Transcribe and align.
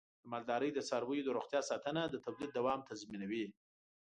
د 0.23 0.25
مالدارۍ 0.31 0.69
د 0.73 0.79
څارویو 0.89 1.25
د 1.25 1.29
روغتیا 1.37 1.61
ساتنه 1.69 2.01
د 2.07 2.15
تولید 2.25 2.51
دوام 2.53 2.79
تضمینوي. 2.89 3.45